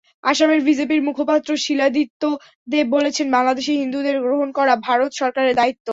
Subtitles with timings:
[0.23, 2.21] আসামের বিজেপির মুখপাত্র শিলাদিত্য
[2.67, 5.87] দেব বলেছেন, বাংলাদেশি হিন্দুদের গ্রহণ করা ভারত সরকারের দায়িত্ব।